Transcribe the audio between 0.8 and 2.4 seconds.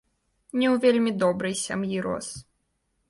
вельмі добрай сям'і рос.